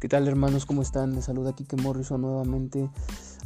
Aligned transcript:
¿Qué 0.00 0.08
tal 0.08 0.26
hermanos? 0.26 0.64
¿Cómo 0.64 0.80
están? 0.80 1.14
Les 1.14 1.26
saluda 1.26 1.54
Kike 1.54 1.76
Morrison 1.76 2.22
nuevamente 2.22 2.88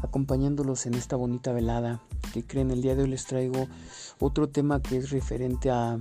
acompañándolos 0.03 0.87
en 0.87 0.95
esta 0.95 1.17
bonita 1.17 1.53
velada. 1.53 2.01
Que 2.33 2.47
creen, 2.47 2.71
el 2.71 2.81
día 2.81 2.95
de 2.95 3.03
hoy 3.03 3.09
les 3.09 3.27
traigo 3.27 3.67
otro 4.21 4.49
tema 4.49 4.81
que 4.81 4.97
es 4.99 5.11
referente 5.11 5.73
a, 5.73 5.99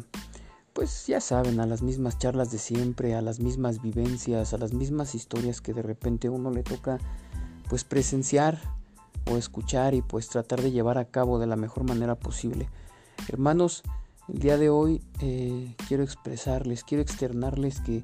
pues 0.74 1.08
ya 1.08 1.22
saben, 1.22 1.60
a 1.60 1.66
las 1.66 1.82
mismas 1.82 2.20
charlas 2.20 2.52
de 2.52 2.60
siempre, 2.60 3.16
a 3.16 3.24
las 3.24 3.40
mismas 3.40 3.82
vivencias, 3.82 4.54
a 4.54 4.60
las 4.60 4.74
mismas 4.74 5.16
historias 5.16 5.60
que 5.60 5.74
de 5.74 5.82
repente 5.82 6.30
uno 6.30 6.52
le 6.52 6.62
toca 6.62 7.00
pues 7.68 7.84
presenciar 7.84 8.60
o 9.32 9.38
escuchar 9.38 9.96
y 9.96 10.04
pues 10.04 10.30
tratar 10.30 10.62
de 10.62 10.70
llevar 10.70 11.00
a 11.00 11.06
cabo 11.06 11.40
de 11.40 11.48
la 11.48 11.56
mejor 11.56 11.84
manera 11.84 12.14
posible. 12.14 12.70
Hermanos, 13.28 13.82
el 14.28 14.38
día 14.38 14.60
de 14.60 14.70
hoy 14.70 15.02
eh, 15.20 15.76
quiero 15.88 16.04
expresarles, 16.04 16.84
quiero 16.84 17.02
externarles 17.02 17.82
que 17.82 18.04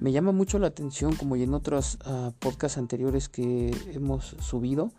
me 0.00 0.12
llama 0.12 0.32
mucho 0.32 0.58
la 0.58 0.68
atención, 0.68 1.14
como 1.16 1.36
en 1.36 1.54
otros 1.54 1.98
uh, 2.06 2.32
anteriores 2.78 3.28
que 3.28 3.70
hemos 3.92 4.36
subido, 4.40 4.90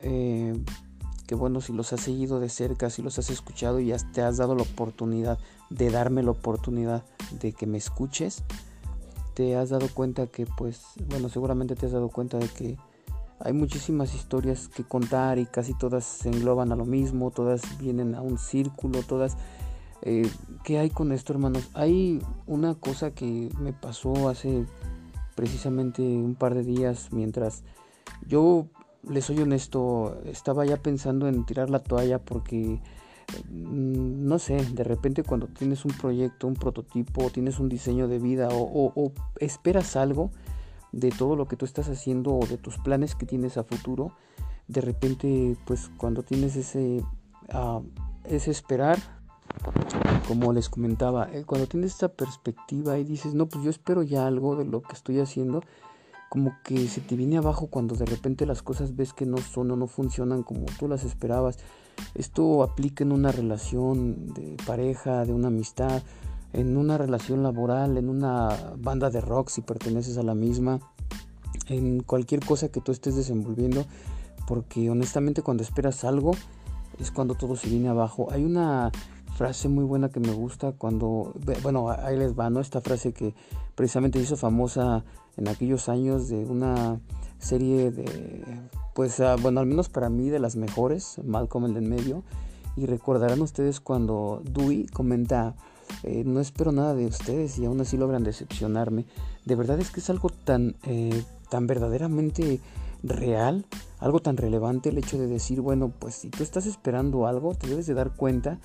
eh, 0.00 0.54
que 1.26 1.34
bueno, 1.34 1.60
si 1.60 1.72
los 1.72 1.92
has 1.92 2.00
seguido 2.00 2.40
de 2.40 2.48
cerca, 2.48 2.90
si 2.90 3.02
los 3.02 3.18
has 3.18 3.30
escuchado 3.30 3.80
y 3.80 3.86
ya 3.86 3.96
te 4.12 4.22
has 4.22 4.36
dado 4.38 4.54
la 4.54 4.62
oportunidad 4.62 5.38
de 5.70 5.90
darme 5.90 6.22
la 6.22 6.30
oportunidad 6.30 7.04
de 7.40 7.52
que 7.52 7.66
me 7.66 7.78
escuches, 7.78 8.44
te 9.34 9.56
has 9.56 9.70
dado 9.70 9.88
cuenta 9.92 10.26
que 10.26 10.46
pues, 10.46 10.82
bueno, 11.06 11.28
seguramente 11.28 11.74
te 11.74 11.86
has 11.86 11.92
dado 11.92 12.08
cuenta 12.08 12.38
de 12.38 12.48
que 12.48 12.78
hay 13.40 13.52
muchísimas 13.52 14.14
historias 14.14 14.68
que 14.68 14.84
contar 14.84 15.38
y 15.38 15.46
casi 15.46 15.74
todas 15.74 16.04
se 16.04 16.28
engloban 16.28 16.72
a 16.72 16.76
lo 16.76 16.84
mismo, 16.84 17.30
todas 17.30 17.62
vienen 17.78 18.14
a 18.14 18.20
un 18.20 18.38
círculo, 18.38 19.02
todas 19.02 19.36
eh, 20.02 20.30
¿Qué 20.64 20.78
hay 20.78 20.90
con 20.90 21.12
esto, 21.12 21.32
hermanos? 21.32 21.70
Hay 21.74 22.20
una 22.46 22.74
cosa 22.74 23.10
que 23.10 23.48
me 23.58 23.72
pasó 23.72 24.28
hace 24.28 24.64
precisamente 25.34 26.02
un 26.02 26.34
par 26.34 26.54
de 26.54 26.62
días 26.62 27.08
mientras 27.12 27.64
yo, 28.26 28.66
les 29.08 29.24
soy 29.24 29.38
honesto, 29.38 30.20
estaba 30.24 30.64
ya 30.64 30.76
pensando 30.78 31.28
en 31.28 31.44
tirar 31.46 31.70
la 31.70 31.78
toalla 31.78 32.18
porque, 32.18 32.80
mm, 33.48 34.26
no 34.26 34.38
sé, 34.38 34.56
de 34.56 34.84
repente 34.84 35.22
cuando 35.22 35.46
tienes 35.46 35.84
un 35.84 35.92
proyecto, 35.92 36.46
un 36.46 36.54
prototipo, 36.54 37.30
tienes 37.30 37.58
un 37.58 37.68
diseño 37.68 38.08
de 38.08 38.18
vida 38.18 38.48
o, 38.50 39.12
esperas 39.40 39.96
algo 39.96 40.30
de 40.92 41.10
todo 41.10 41.36
lo 41.36 41.46
que 41.48 41.56
tú 41.56 41.64
estás 41.64 41.88
haciendo 41.88 42.34
o 42.34 42.46
de 42.46 42.56
tus 42.56 42.78
planes 42.78 43.14
que 43.14 43.26
tienes 43.26 43.56
a 43.58 43.64
futuro, 43.64 44.12
de 44.68 44.80
repente, 44.80 45.56
pues 45.66 45.90
cuando 45.96 46.22
tienes 46.22 46.56
ese, 46.56 47.02
uh, 47.54 47.82
ese 48.24 48.50
esperar, 48.50 48.98
como 50.26 50.52
les 50.52 50.68
comentaba, 50.68 51.28
eh, 51.32 51.44
cuando 51.46 51.66
tienes 51.66 51.92
esta 51.92 52.08
perspectiva 52.08 52.98
y 52.98 53.04
dices, 53.04 53.34
no, 53.34 53.46
pues 53.46 53.64
yo 53.64 53.70
espero 53.70 54.02
ya 54.02 54.26
algo 54.26 54.56
de 54.56 54.64
lo 54.64 54.82
que 54.82 54.92
estoy 54.92 55.20
haciendo, 55.20 55.62
como 56.28 56.52
que 56.62 56.86
se 56.88 57.00
te 57.00 57.16
viene 57.16 57.38
abajo 57.38 57.68
cuando 57.68 57.94
de 57.94 58.04
repente 58.04 58.44
las 58.44 58.62
cosas 58.62 58.94
ves 58.94 59.12
que 59.12 59.24
no 59.24 59.38
son 59.38 59.70
o 59.70 59.76
no 59.76 59.86
funcionan 59.86 60.42
como 60.42 60.66
tú 60.78 60.86
las 60.86 61.04
esperabas. 61.04 61.58
Esto 62.14 62.62
aplica 62.62 63.02
en 63.02 63.12
una 63.12 63.32
relación 63.32 64.34
de 64.34 64.56
pareja, 64.66 65.24
de 65.24 65.32
una 65.32 65.48
amistad, 65.48 66.02
en 66.52 66.76
una 66.76 66.98
relación 66.98 67.42
laboral, 67.42 67.96
en 67.96 68.08
una 68.08 68.74
banda 68.76 69.10
de 69.10 69.20
rock 69.20 69.48
si 69.48 69.62
perteneces 69.62 70.18
a 70.18 70.22
la 70.22 70.34
misma, 70.34 70.80
en 71.68 72.00
cualquier 72.00 72.44
cosa 72.44 72.68
que 72.68 72.80
tú 72.80 72.92
estés 72.92 73.16
desenvolviendo, 73.16 73.86
porque 74.46 74.90
honestamente 74.90 75.42
cuando 75.42 75.62
esperas 75.62 76.04
algo 76.04 76.32
es 76.98 77.10
cuando 77.10 77.34
todo 77.34 77.56
se 77.56 77.68
viene 77.68 77.88
abajo. 77.88 78.28
Hay 78.30 78.44
una 78.44 78.90
frase 79.38 79.68
muy 79.68 79.84
buena 79.84 80.08
que 80.08 80.18
me 80.18 80.32
gusta 80.32 80.72
cuando, 80.72 81.32
bueno, 81.62 81.90
ahí 81.90 82.16
les 82.16 82.36
va, 82.36 82.50
¿no? 82.50 82.58
Esta 82.58 82.80
frase 82.80 83.12
que 83.12 83.34
precisamente 83.76 84.18
hizo 84.18 84.36
famosa 84.36 85.04
en 85.36 85.46
aquellos 85.46 85.88
años 85.88 86.28
de 86.28 86.44
una 86.44 86.98
serie 87.38 87.92
de, 87.92 88.42
pues, 88.96 89.20
ah, 89.20 89.36
bueno, 89.40 89.60
al 89.60 89.66
menos 89.66 89.88
para 89.88 90.08
mí 90.08 90.28
de 90.28 90.40
las 90.40 90.56
mejores, 90.56 91.20
Malcolm 91.24 91.66
el 91.66 91.76
en 91.76 91.88
medio. 91.88 92.24
Y 92.76 92.86
recordarán 92.86 93.40
ustedes 93.40 93.78
cuando 93.78 94.42
Dewey 94.44 94.86
comenta, 94.86 95.54
eh, 96.02 96.24
no 96.26 96.40
espero 96.40 96.72
nada 96.72 96.96
de 96.96 97.06
ustedes 97.06 97.60
y 97.60 97.64
aún 97.64 97.80
así 97.80 97.96
logran 97.96 98.24
decepcionarme. 98.24 99.06
De 99.44 99.54
verdad 99.54 99.78
es 99.78 99.92
que 99.92 100.00
es 100.00 100.10
algo 100.10 100.30
tan, 100.30 100.74
eh, 100.82 101.22
tan 101.48 101.68
verdaderamente 101.68 102.60
real, 103.04 103.66
algo 103.98 104.20
tan 104.20 104.36
relevante 104.36 104.90
el 104.90 104.98
hecho 104.98 105.18
de 105.18 105.26
decir, 105.26 105.60
bueno, 105.60 105.92
pues 105.98 106.14
si 106.14 106.30
tú 106.30 106.42
estás 106.42 106.66
esperando 106.66 107.26
algo, 107.26 107.54
te 107.54 107.66
debes 107.66 107.86
de 107.86 107.94
dar 107.94 108.14
cuenta 108.14 108.58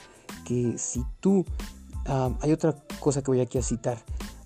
que 0.46 0.78
si 0.78 1.04
tú, 1.20 1.46
hay 2.06 2.52
otra 2.52 2.76
cosa 3.00 3.22
que 3.22 3.32
voy 3.32 3.42
aquí 3.42 3.58
a 3.58 3.64
citar, 3.64 3.98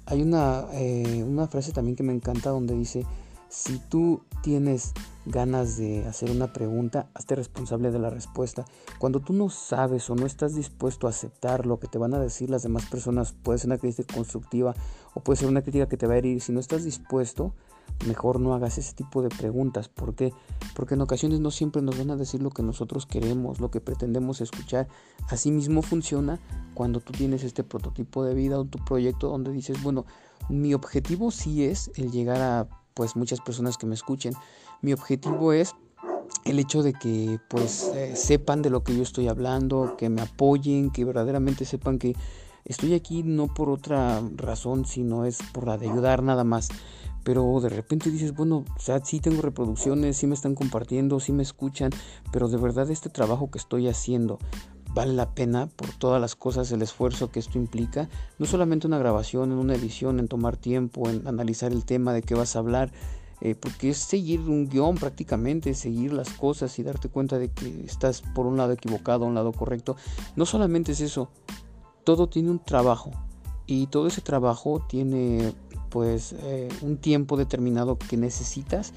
hay 0.05 0.21
una, 0.21 0.65
eh, 0.73 1.23
una 1.27 1.47
frase 1.47 1.71
también 1.71 1.95
que 1.95 2.03
me 2.03 2.13
encanta 2.13 2.49
donde 2.49 2.73
dice, 2.75 3.05
si 3.49 3.79
tú 3.79 4.23
tienes 4.41 4.93
ganas 5.25 5.77
de 5.77 6.05
hacer 6.05 6.31
una 6.31 6.53
pregunta, 6.53 7.09
hazte 7.13 7.35
responsable 7.35 7.91
de 7.91 7.99
la 7.99 8.09
respuesta. 8.09 8.65
Cuando 8.99 9.19
tú 9.19 9.33
no 9.33 9.49
sabes 9.49 10.09
o 10.09 10.15
no 10.15 10.25
estás 10.25 10.55
dispuesto 10.55 11.07
a 11.07 11.09
aceptar 11.09 11.65
lo 11.65 11.79
que 11.79 11.87
te 11.87 11.97
van 11.97 12.13
a 12.13 12.19
decir 12.19 12.49
las 12.49 12.63
demás 12.63 12.85
personas, 12.85 13.33
puede 13.33 13.59
ser 13.59 13.69
una 13.69 13.77
crítica 13.77 14.13
constructiva 14.13 14.73
o 15.13 15.21
puede 15.21 15.37
ser 15.37 15.49
una 15.49 15.61
crítica 15.61 15.87
que 15.87 15.97
te 15.97 16.07
va 16.07 16.13
a 16.13 16.17
herir, 16.17 16.41
si 16.41 16.51
no 16.51 16.59
estás 16.59 16.83
dispuesto, 16.83 17.53
mejor 18.05 18.39
no 18.39 18.53
hagas 18.53 18.77
ese 18.77 18.93
tipo 18.93 19.21
de 19.21 19.29
preguntas. 19.29 19.89
¿Por 19.89 20.15
qué? 20.15 20.33
Porque 20.75 20.93
en 20.93 21.01
ocasiones 21.01 21.39
no 21.39 21.51
siempre 21.51 21.81
nos 21.81 21.97
van 21.97 22.11
a 22.11 22.15
decir 22.15 22.41
lo 22.41 22.49
que 22.49 22.63
nosotros 22.63 23.05
queremos, 23.05 23.59
lo 23.59 23.71
que 23.71 23.81
pretendemos 23.81 24.41
escuchar. 24.41 24.87
Así 25.29 25.51
mismo 25.51 25.81
funciona 25.81 26.39
cuando 26.73 26.99
tú 26.99 27.13
tienes 27.13 27.43
este 27.43 27.63
prototipo 27.63 28.23
de 28.23 28.33
vida 28.33 28.59
o 28.59 28.65
tu 28.65 28.83
proyecto 28.83 29.29
donde 29.29 29.51
dices, 29.51 29.81
bueno, 29.81 30.05
mi 30.49 30.73
objetivo 30.73 31.31
sí 31.31 31.65
es 31.65 31.91
el 31.95 32.11
llegar 32.11 32.41
a 32.41 32.67
pues 32.93 33.15
muchas 33.15 33.41
personas 33.41 33.77
que 33.77 33.85
me 33.85 33.95
escuchen. 33.95 34.33
Mi 34.81 34.93
objetivo 34.93 35.53
es 35.53 35.75
el 36.45 36.59
hecho 36.59 36.83
de 36.83 36.93
que 36.93 37.39
pues 37.49 37.91
eh, 37.95 38.15
sepan 38.15 38.61
de 38.61 38.69
lo 38.69 38.83
que 38.83 38.95
yo 38.95 39.03
estoy 39.03 39.27
hablando, 39.27 39.95
que 39.97 40.09
me 40.09 40.21
apoyen, 40.21 40.91
que 40.91 41.05
verdaderamente 41.05 41.65
sepan 41.65 41.99
que 41.99 42.15
estoy 42.67 42.93
aquí 42.93 43.23
no 43.23 43.53
por 43.53 43.69
otra 43.69 44.21
razón, 44.35 44.85
sino 44.85 45.25
es 45.25 45.39
por 45.53 45.67
la 45.67 45.77
de 45.77 45.89
ayudar 45.89 46.23
nada 46.23 46.43
más 46.43 46.69
pero 47.27 47.59
de 47.59 47.67
repente 47.67 48.09
dices, 48.09 48.33
bueno, 48.33 48.63
sí 49.03 49.19
tengo 49.19 49.41
reproducciones, 49.41 50.15
sí 50.15 50.27
me 50.27 50.33
están 50.33 50.55
compartiendo, 50.55 51.19
sí 51.19 51.33
me 51.33 51.43
escuchan, 51.43 51.91
pero 52.31 52.47
de 52.47 52.55
verdad 52.55 52.89
este 52.89 53.09
trabajo 53.09 53.51
que 53.51 53.57
estoy 53.57 53.89
haciendo 53.89 54.39
vale 54.93 55.11
la 55.13 55.35
pena 55.35 55.67
por 55.67 55.91
todas 55.91 56.21
las 56.21 56.37
cosas, 56.37 56.71
el 56.71 56.81
esfuerzo 56.81 57.29
que 57.29 57.39
esto 57.39 57.57
implica, 57.57 58.07
no 58.39 58.45
solamente 58.45 58.87
una 58.87 58.97
grabación, 58.97 59.51
en 59.51 59.57
una 59.57 59.75
edición, 59.75 60.19
en 60.19 60.29
tomar 60.29 60.55
tiempo, 60.55 61.09
en 61.09 61.27
analizar 61.27 61.73
el 61.73 61.83
tema 61.83 62.13
de 62.13 62.21
qué 62.21 62.33
vas 62.33 62.55
a 62.55 62.59
hablar, 62.59 62.93
eh, 63.41 63.55
porque 63.55 63.89
es 63.89 63.97
seguir 63.97 64.39
un 64.39 64.69
guion 64.69 64.95
prácticamente, 64.95 65.73
seguir 65.73 66.13
las 66.13 66.29
cosas 66.29 66.79
y 66.79 66.83
darte 66.83 67.09
cuenta 67.09 67.37
de 67.37 67.51
que 67.51 67.83
estás 67.85 68.21
por 68.21 68.45
un 68.45 68.55
lado 68.55 68.71
equivocado, 68.71 69.25
un 69.25 69.35
lado 69.35 69.51
correcto. 69.51 69.97
No 70.35 70.45
solamente 70.45 70.93
es 70.93 71.01
eso, 71.01 71.29
todo 72.07 72.27
tiene 72.27 72.51
un 72.51 72.59
trabajo 72.59 73.11
y 73.65 73.87
todo 73.87 74.07
ese 74.07 74.21
trabajo 74.21 74.81
tiene 74.87 75.53
pues 75.89 76.33
eh, 76.39 76.69
un 76.81 76.95
tiempo 76.95 77.35
determinado 77.35 77.97
que 77.97 78.15
necesitas 78.15 78.93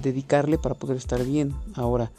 dedicarle 0.00 0.58
para 0.58 0.76
poder 0.76 0.96
estar 0.96 1.24
bien. 1.24 1.52
Ahora, 1.74 2.12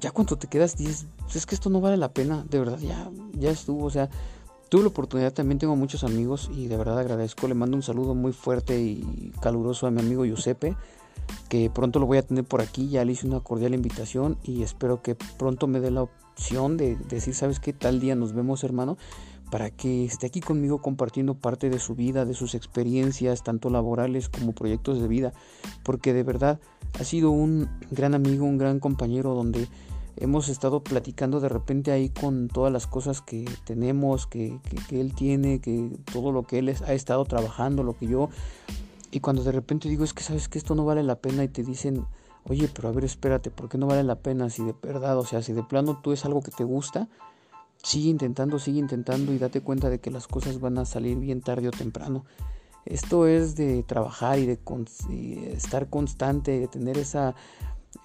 ya 0.00 0.10
cuando 0.10 0.36
te 0.36 0.48
quedas 0.48 0.76
dices, 0.76 1.06
pues 1.20 1.36
es 1.36 1.46
que 1.46 1.54
esto 1.54 1.70
no 1.70 1.80
vale 1.80 1.96
la 1.98 2.12
pena, 2.12 2.44
de 2.50 2.58
verdad, 2.58 2.80
ya, 2.80 3.12
ya 3.34 3.52
estuvo, 3.52 3.84
o 3.84 3.90
sea, 3.90 4.10
tuve 4.70 4.82
la 4.82 4.88
oportunidad, 4.88 5.32
también 5.32 5.60
tengo 5.60 5.76
muchos 5.76 6.02
amigos 6.02 6.50
y 6.52 6.66
de 6.66 6.76
verdad 6.76 6.98
agradezco, 6.98 7.46
le 7.46 7.54
mando 7.54 7.76
un 7.76 7.84
saludo 7.84 8.16
muy 8.16 8.32
fuerte 8.32 8.80
y 8.80 9.32
caluroso 9.40 9.86
a 9.86 9.92
mi 9.92 10.00
amigo 10.00 10.24
Giuseppe, 10.24 10.76
que 11.48 11.70
pronto 11.70 12.00
lo 12.00 12.06
voy 12.06 12.18
a 12.18 12.22
tener 12.22 12.42
por 12.42 12.60
aquí, 12.60 12.88
ya 12.88 13.04
le 13.04 13.12
hice 13.12 13.28
una 13.28 13.38
cordial 13.38 13.74
invitación 13.74 14.36
y 14.42 14.64
espero 14.64 15.00
que 15.00 15.14
pronto 15.14 15.68
me 15.68 15.78
dé 15.78 15.92
la 15.92 16.02
opción 16.02 16.76
de 16.76 16.96
decir, 16.96 17.36
¿sabes 17.36 17.60
qué? 17.60 17.72
Tal 17.72 18.00
día 18.00 18.16
nos 18.16 18.32
vemos, 18.32 18.64
hermano 18.64 18.98
para 19.50 19.70
que 19.70 20.04
esté 20.04 20.26
aquí 20.26 20.40
conmigo 20.40 20.80
compartiendo 20.80 21.34
parte 21.34 21.70
de 21.70 21.78
su 21.78 21.94
vida, 21.94 22.24
de 22.24 22.34
sus 22.34 22.54
experiencias, 22.54 23.42
tanto 23.42 23.70
laborales 23.70 24.28
como 24.28 24.52
proyectos 24.52 25.00
de 25.00 25.08
vida, 25.08 25.32
porque 25.82 26.12
de 26.12 26.22
verdad 26.22 26.60
ha 26.98 27.04
sido 27.04 27.30
un 27.30 27.68
gran 27.90 28.14
amigo, 28.14 28.44
un 28.44 28.58
gran 28.58 28.80
compañero 28.80 29.34
donde 29.34 29.68
hemos 30.16 30.48
estado 30.48 30.82
platicando 30.82 31.40
de 31.40 31.48
repente 31.48 31.92
ahí 31.92 32.10
con 32.10 32.48
todas 32.48 32.72
las 32.72 32.86
cosas 32.86 33.22
que 33.22 33.44
tenemos, 33.64 34.26
que, 34.26 34.60
él 34.90 35.14
tiene, 35.14 35.60
que 35.60 35.90
todo 36.12 36.30
lo 36.30 36.44
que 36.44 36.58
él 36.58 36.76
ha 36.86 36.92
estado 36.92 37.24
trabajando, 37.24 37.82
lo 37.82 37.96
que 37.96 38.06
yo, 38.06 38.28
y 39.10 39.20
cuando 39.20 39.42
de 39.42 39.52
repente 39.52 39.88
digo 39.88 40.04
es 40.04 40.14
que 40.14 40.22
sabes 40.22 40.48
que 40.48 40.58
esto 40.58 40.74
no 40.74 40.84
vale 40.84 41.02
la 41.02 41.16
pena 41.16 41.42
y 41.42 41.48
te 41.48 41.64
dicen, 41.64 42.06
oye, 42.44 42.68
pero 42.72 42.88
a 42.88 42.92
ver, 42.92 43.04
espérate, 43.04 43.50
¿por 43.50 43.68
qué 43.68 43.78
no 43.78 43.86
vale 43.86 44.04
la 44.04 44.16
pena 44.16 44.50
si 44.50 44.62
de 44.62 44.74
verdad, 44.80 45.18
o 45.18 45.24
sea, 45.24 45.42
si 45.42 45.52
de 45.52 45.62
plano 45.62 46.00
tú 46.02 46.12
es 46.12 46.24
algo 46.24 46.42
que 46.42 46.50
te 46.50 46.64
gusta? 46.64 47.08
Sigue 47.82 48.10
intentando, 48.10 48.58
sigue 48.58 48.78
intentando 48.78 49.32
y 49.32 49.38
date 49.38 49.60
cuenta 49.62 49.88
de 49.90 50.00
que 50.00 50.10
las 50.10 50.26
cosas 50.26 50.60
van 50.60 50.78
a 50.78 50.84
salir 50.84 51.18
bien 51.18 51.40
tarde 51.40 51.68
o 51.68 51.70
temprano. 51.70 52.24
Esto 52.84 53.26
es 53.26 53.56
de 53.56 53.82
trabajar 53.82 54.38
y 54.38 54.46
de, 54.46 54.58
estar 55.54 55.88
constante, 55.88 56.58
de 56.58 56.68
tener 56.68 56.98
esa, 56.98 57.34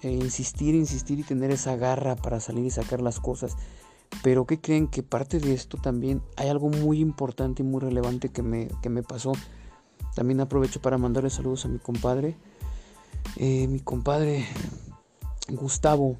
eh, 0.02 0.10
insistir, 0.10 0.74
insistir 0.74 1.18
y 1.18 1.22
tener 1.22 1.50
esa 1.50 1.76
garra 1.76 2.16
para 2.16 2.40
salir 2.40 2.64
y 2.64 2.70
sacar 2.70 3.00
las 3.00 3.20
cosas. 3.20 3.56
Pero 4.22 4.46
que 4.46 4.60
creen 4.60 4.88
que 4.88 5.02
parte 5.02 5.40
de 5.40 5.52
esto 5.52 5.78
también 5.78 6.22
hay 6.36 6.48
algo 6.48 6.68
muy 6.68 7.00
importante 7.00 7.62
y 7.62 7.66
muy 7.66 7.80
relevante 7.80 8.28
que 8.30 8.42
me, 8.42 8.68
que 8.82 8.88
me 8.88 9.02
pasó. 9.02 9.32
También 10.14 10.40
aprovecho 10.40 10.80
para 10.80 10.98
mandarle 10.98 11.30
saludos 11.30 11.64
a 11.64 11.68
mi 11.68 11.78
compadre 11.78 12.36
eh, 13.36 13.66
mi 13.68 13.80
compadre 13.80 14.46
Gustavo. 15.48 16.16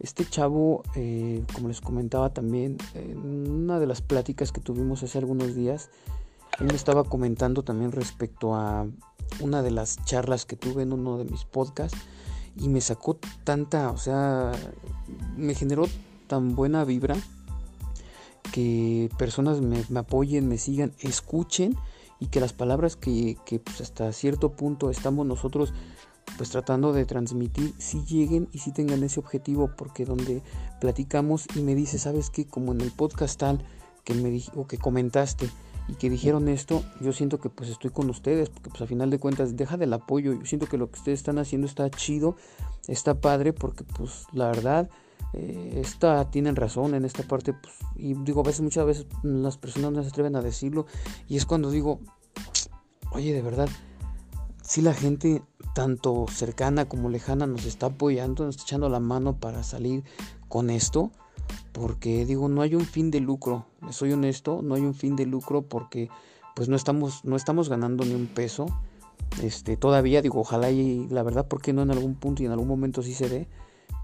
Este 0.00 0.24
chavo, 0.24 0.82
eh, 0.94 1.44
como 1.52 1.68
les 1.68 1.80
comentaba 1.80 2.32
también, 2.32 2.78
en 2.94 3.50
una 3.50 3.80
de 3.80 3.86
las 3.86 4.00
pláticas 4.00 4.52
que 4.52 4.60
tuvimos 4.60 5.02
hace 5.02 5.18
algunos 5.18 5.54
días, 5.54 5.90
él 6.60 6.66
me 6.66 6.74
estaba 6.74 7.04
comentando 7.04 7.62
también 7.62 7.92
respecto 7.92 8.54
a 8.54 8.86
una 9.40 9.62
de 9.62 9.70
las 9.70 9.96
charlas 10.04 10.46
que 10.46 10.56
tuve 10.56 10.82
en 10.82 10.92
uno 10.92 11.18
de 11.18 11.24
mis 11.24 11.44
podcasts 11.44 11.98
y 12.56 12.68
me 12.68 12.80
sacó 12.80 13.18
tanta, 13.44 13.90
o 13.90 13.96
sea, 13.98 14.52
me 15.36 15.54
generó 15.54 15.86
tan 16.26 16.54
buena 16.54 16.84
vibra 16.84 17.16
que 18.52 19.10
personas 19.18 19.60
me, 19.60 19.84
apoyen, 19.98 20.48
me 20.48 20.58
sigan, 20.58 20.92
escuchen 21.00 21.76
y 22.18 22.26
que 22.26 22.40
las 22.40 22.52
palabras 22.52 22.96
que, 22.96 23.36
que 23.44 23.60
pues 23.60 23.80
hasta 23.80 24.12
cierto 24.12 24.52
punto 24.52 24.90
estamos 24.90 25.26
nosotros 25.26 25.72
pues 26.38 26.50
tratando 26.50 26.92
de 26.92 27.04
transmitir 27.04 27.74
si 27.78 28.04
lleguen 28.04 28.48
y 28.52 28.60
si 28.60 28.72
tengan 28.72 29.02
ese 29.02 29.18
objetivo 29.18 29.72
porque 29.76 30.04
donde 30.04 30.42
platicamos 30.80 31.46
y 31.56 31.60
me 31.60 31.74
dice 31.74 31.98
sabes 31.98 32.30
que 32.30 32.46
como 32.46 32.72
en 32.72 32.80
el 32.80 32.92
podcast 32.92 33.40
tal 33.40 33.62
que 34.04 34.14
me 34.14 34.40
o 34.54 34.66
que 34.66 34.78
comentaste 34.78 35.50
y 35.88 35.94
que 35.94 36.08
dijeron 36.08 36.48
esto 36.48 36.84
yo 37.00 37.12
siento 37.12 37.40
que 37.40 37.50
pues 37.50 37.68
estoy 37.68 37.90
con 37.90 38.08
ustedes 38.08 38.50
porque 38.50 38.70
pues 38.70 38.80
a 38.80 38.86
final 38.86 39.10
de 39.10 39.18
cuentas 39.18 39.56
deja 39.56 39.76
del 39.76 39.92
apoyo. 39.92 40.32
Yo 40.32 40.46
siento 40.46 40.66
que 40.66 40.78
lo 40.78 40.90
que 40.90 40.98
ustedes 40.98 41.18
están 41.18 41.38
haciendo 41.38 41.66
está 41.66 41.90
chido 41.90 42.36
está 42.86 43.20
padre 43.20 43.52
porque 43.52 43.82
pues 43.84 44.26
la 44.32 44.46
verdad 44.46 44.88
eh, 45.32 45.80
esta 45.82 46.30
tienen 46.30 46.54
razón 46.54 46.94
en 46.94 47.04
esta 47.04 47.24
parte 47.24 47.52
pues, 47.52 47.74
y 47.96 48.14
digo 48.14 48.40
a 48.40 48.44
veces 48.44 48.60
muchas 48.60 48.86
veces 48.86 49.06
las 49.24 49.58
personas 49.58 49.92
no 49.92 50.02
se 50.02 50.08
atreven 50.08 50.36
a 50.36 50.40
decirlo 50.40 50.86
y 51.26 51.36
es 51.36 51.46
cuando 51.46 51.70
digo 51.70 51.98
oye 53.10 53.32
de 53.32 53.42
verdad 53.42 53.68
si 54.68 54.82
la 54.82 54.92
gente 54.92 55.42
tanto 55.74 56.26
cercana 56.30 56.84
como 56.86 57.08
lejana 57.08 57.46
nos 57.46 57.64
está 57.64 57.86
apoyando, 57.86 58.44
nos 58.44 58.56
está 58.56 58.64
echando 58.64 58.90
la 58.90 59.00
mano 59.00 59.40
para 59.40 59.62
salir 59.62 60.04
con 60.46 60.68
esto, 60.68 61.10
porque 61.72 62.26
digo, 62.26 62.50
no 62.50 62.60
hay 62.60 62.74
un 62.74 62.84
fin 62.84 63.10
de 63.10 63.20
lucro, 63.20 63.64
soy 63.90 64.12
honesto, 64.12 64.60
no 64.60 64.74
hay 64.74 64.82
un 64.82 64.92
fin 64.92 65.16
de 65.16 65.24
lucro 65.24 65.62
porque 65.62 66.10
pues 66.54 66.68
no 66.68 66.76
estamos, 66.76 67.24
no 67.24 67.34
estamos 67.34 67.70
ganando 67.70 68.04
ni 68.04 68.12
un 68.12 68.26
peso, 68.26 68.66
este, 69.42 69.78
todavía 69.78 70.20
digo, 70.20 70.38
ojalá 70.40 70.70
y 70.70 71.08
la 71.08 71.22
verdad, 71.22 71.48
porque 71.48 71.72
no 71.72 71.80
en 71.80 71.90
algún 71.90 72.14
punto 72.14 72.42
y 72.42 72.46
en 72.46 72.52
algún 72.52 72.68
momento 72.68 73.02
sí 73.02 73.14
se 73.14 73.30
dé, 73.30 73.48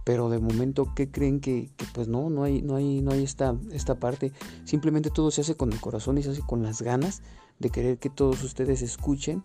pero 0.05 0.31
de 0.31 0.39
momento, 0.39 0.95
¿qué 0.97 1.11
creen 1.11 1.41
que, 1.41 1.69
pues 1.93 2.09
no, 2.09 2.31
no 2.31 2.43
hay, 2.43 2.63
no 2.63 2.77
hay, 2.77 3.03
no 3.03 3.13
hay 3.13 3.23
esta, 3.23 3.55
esta 3.73 3.97
parte, 3.97 4.33
simplemente 4.65 5.11
todo 5.11 5.31
se 5.31 5.43
hace 5.43 5.57
con 5.57 5.75
el 5.75 5.81
corazón 5.83 6.17
y 6.17 6.23
se 6.23 6.31
hace 6.31 6.41
con 6.41 6.63
las 6.63 6.81
ganas 6.81 7.21
de 7.59 7.69
querer 7.69 7.99
que 7.99 8.09
todos 8.09 8.43
ustedes 8.43 8.81
escuchen 8.81 9.43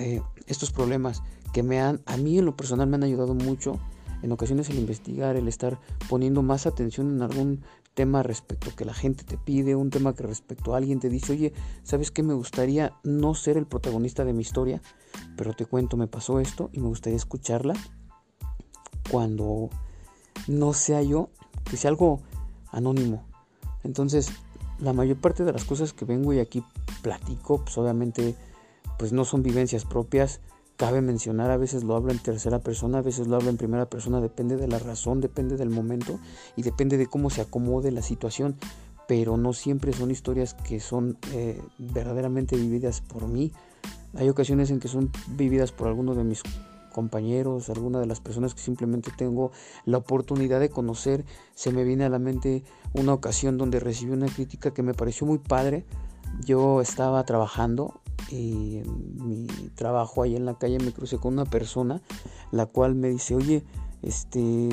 eh, 0.00 0.22
estos 0.46 0.72
problemas 0.72 1.22
que 1.52 1.62
me 1.62 1.80
han, 1.80 2.00
a 2.06 2.16
mí 2.16 2.38
en 2.38 2.44
lo 2.44 2.56
personal 2.56 2.88
me 2.88 2.96
han 2.96 3.04
ayudado 3.04 3.34
mucho. 3.34 3.78
En 4.22 4.32
ocasiones 4.32 4.68
el 4.68 4.78
investigar, 4.78 5.36
el 5.36 5.48
estar 5.48 5.80
poniendo 6.08 6.42
más 6.42 6.66
atención 6.66 7.10
en 7.10 7.22
algún 7.22 7.62
tema 7.94 8.22
respecto 8.22 8.70
que 8.76 8.84
la 8.84 8.94
gente 8.94 9.24
te 9.24 9.36
pide, 9.36 9.74
un 9.74 9.90
tema 9.90 10.14
que 10.14 10.22
respecto 10.22 10.74
a 10.74 10.78
alguien 10.78 11.00
te 11.00 11.08
dice, 11.08 11.32
oye, 11.32 11.52
¿sabes 11.82 12.10
qué? 12.10 12.22
Me 12.22 12.34
gustaría 12.34 12.92
no 13.02 13.34
ser 13.34 13.56
el 13.56 13.66
protagonista 13.66 14.24
de 14.24 14.32
mi 14.32 14.42
historia, 14.42 14.80
pero 15.36 15.54
te 15.54 15.66
cuento, 15.66 15.96
me 15.96 16.06
pasó 16.06 16.40
esto 16.40 16.70
y 16.72 16.80
me 16.80 16.88
gustaría 16.88 17.16
escucharla 17.16 17.74
cuando 19.10 19.70
no 20.46 20.72
sea 20.72 21.02
yo, 21.02 21.30
que 21.68 21.76
sea 21.76 21.90
algo 21.90 22.20
anónimo. 22.70 23.26
Entonces, 23.82 24.30
la 24.78 24.92
mayor 24.92 25.16
parte 25.16 25.44
de 25.44 25.52
las 25.52 25.64
cosas 25.64 25.92
que 25.92 26.04
vengo 26.04 26.32
y 26.32 26.38
aquí 26.38 26.62
platico, 27.02 27.62
pues 27.64 27.76
obviamente, 27.78 28.36
pues 29.00 29.14
no 29.14 29.24
son 29.24 29.42
vivencias 29.42 29.86
propias, 29.86 30.42
Cabe 30.80 31.02
mencionar, 31.02 31.50
a 31.50 31.58
veces 31.58 31.84
lo 31.84 31.94
hablo 31.94 32.10
en 32.10 32.18
tercera 32.18 32.58
persona, 32.58 32.98
a 32.98 33.02
veces 33.02 33.28
lo 33.28 33.36
hablo 33.36 33.50
en 33.50 33.58
primera 33.58 33.84
persona, 33.84 34.18
depende 34.18 34.56
de 34.56 34.66
la 34.66 34.78
razón, 34.78 35.20
depende 35.20 35.58
del 35.58 35.68
momento 35.68 36.18
y 36.56 36.62
depende 36.62 36.96
de 36.96 37.06
cómo 37.06 37.28
se 37.28 37.42
acomode 37.42 37.90
la 37.90 38.00
situación, 38.00 38.56
pero 39.06 39.36
no 39.36 39.52
siempre 39.52 39.92
son 39.92 40.10
historias 40.10 40.54
que 40.54 40.80
son 40.80 41.18
eh, 41.34 41.60
verdaderamente 41.76 42.56
vividas 42.56 43.02
por 43.02 43.28
mí. 43.28 43.52
Hay 44.16 44.30
ocasiones 44.30 44.70
en 44.70 44.80
que 44.80 44.88
son 44.88 45.10
vividas 45.28 45.70
por 45.70 45.86
alguno 45.86 46.14
de 46.14 46.24
mis 46.24 46.42
compañeros, 46.94 47.68
alguna 47.68 48.00
de 48.00 48.06
las 48.06 48.20
personas 48.20 48.54
que 48.54 48.62
simplemente 48.62 49.10
tengo 49.14 49.52
la 49.84 49.98
oportunidad 49.98 50.60
de 50.60 50.70
conocer. 50.70 51.26
Se 51.54 51.72
me 51.72 51.84
viene 51.84 52.04
a 52.04 52.08
la 52.08 52.18
mente 52.18 52.64
una 52.94 53.12
ocasión 53.12 53.58
donde 53.58 53.80
recibí 53.80 54.12
una 54.12 54.28
crítica 54.28 54.72
que 54.72 54.82
me 54.82 54.94
pareció 54.94 55.26
muy 55.26 55.36
padre. 55.36 55.84
Yo 56.46 56.80
estaba 56.80 57.22
trabajando 57.24 58.00
en 58.30 59.28
mi 59.28 59.46
trabajo 59.74 60.22
ahí 60.22 60.36
en 60.36 60.44
la 60.44 60.58
calle 60.58 60.78
me 60.78 60.92
crucé 60.92 61.18
con 61.18 61.34
una 61.34 61.44
persona 61.44 62.02
la 62.50 62.66
cual 62.66 62.94
me 62.94 63.08
dice, 63.08 63.34
oye, 63.34 63.64
este, 64.02 64.68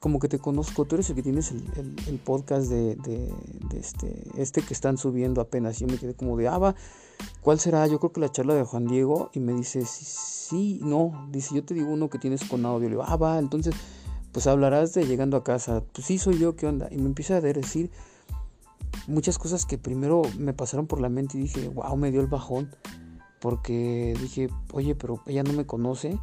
como 0.00 0.18
que 0.18 0.28
te 0.28 0.38
conozco, 0.38 0.84
tú 0.84 0.96
eres 0.96 1.08
el 1.10 1.16
que 1.16 1.22
tienes 1.22 1.50
el, 1.50 2.20
podcast 2.24 2.68
de, 2.68 3.32
este, 3.74 4.24
este 4.36 4.62
que 4.62 4.74
están 4.74 4.98
subiendo 4.98 5.40
apenas. 5.40 5.78
Yo 5.78 5.86
me 5.86 5.98
quedé 5.98 6.14
como 6.14 6.36
de, 6.36 6.48
ah, 6.48 6.58
va, 6.58 6.74
¿cuál 7.40 7.58
será? 7.58 7.86
Yo 7.86 7.98
creo 7.98 8.12
que 8.12 8.20
la 8.20 8.30
charla 8.30 8.54
de 8.54 8.64
Juan 8.64 8.86
Diego. 8.86 9.30
Y 9.32 9.40
me 9.40 9.52
dice, 9.52 9.84
sí, 9.86 10.80
no, 10.82 11.28
dice, 11.30 11.54
yo 11.54 11.64
te 11.64 11.74
digo 11.74 11.90
uno 11.90 12.10
que 12.10 12.18
tienes 12.18 12.44
con 12.44 12.64
audio. 12.66 12.88
Le 12.88 12.96
digo, 12.96 13.04
ah, 13.06 13.16
va, 13.16 13.38
entonces, 13.38 13.74
pues 14.32 14.46
hablarás 14.46 14.92
de 14.94 15.06
llegando 15.06 15.36
a 15.36 15.44
casa. 15.44 15.82
Pues 15.92 16.06
sí, 16.06 16.18
soy 16.18 16.38
yo, 16.38 16.56
¿qué 16.56 16.66
onda? 16.66 16.88
Y 16.90 16.98
me 16.98 17.06
empieza 17.06 17.36
a 17.36 17.40
decir 17.40 17.90
muchas 19.06 19.38
cosas 19.38 19.66
que 19.66 19.78
primero 19.78 20.22
me 20.38 20.52
pasaron 20.52 20.86
por 20.86 21.00
la 21.00 21.08
mente 21.08 21.38
y 21.38 21.42
dije, 21.42 21.68
wow, 21.68 21.96
me 21.96 22.10
dio 22.10 22.20
el 22.20 22.26
bajón. 22.26 22.74
Porque 23.40 24.14
dije, 24.20 24.48
oye, 24.72 24.94
pero 24.94 25.20
ella 25.26 25.42
no 25.42 25.52
me 25.52 25.66
conoce. 25.66 26.18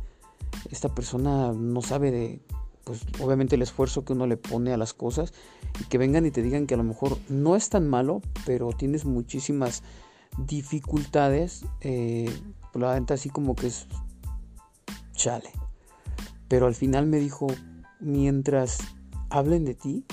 Esta 0.71 0.93
persona 0.93 1.53
no 1.53 1.81
sabe 1.81 2.11
de, 2.11 2.41
pues 2.83 3.05
obviamente 3.19 3.55
el 3.55 3.61
esfuerzo 3.61 4.03
que 4.03 4.13
uno 4.13 4.27
le 4.27 4.37
pone 4.37 4.73
a 4.73 4.77
las 4.77 4.93
cosas. 4.93 5.33
Y 5.79 5.85
que 5.85 5.97
vengan 5.97 6.25
y 6.25 6.31
te 6.31 6.41
digan 6.41 6.67
que 6.67 6.73
a 6.73 6.77
lo 6.77 6.83
mejor 6.83 7.17
no 7.29 7.55
es 7.55 7.69
tan 7.69 7.87
malo, 7.87 8.21
pero 8.45 8.71
tienes 8.71 9.05
muchísimas 9.05 9.83
dificultades. 10.37 11.65
Eh, 11.81 12.29
la 12.73 12.93
venta 12.93 13.13
así 13.13 13.29
como 13.29 13.55
que 13.55 13.67
es 13.67 13.87
chale. 15.13 15.51
Pero 16.47 16.67
al 16.67 16.75
final 16.75 17.07
me 17.07 17.17
dijo, 17.17 17.47
mientras 17.99 18.79
hablen 19.29 19.65
de 19.65 19.75
ti, 19.75 20.05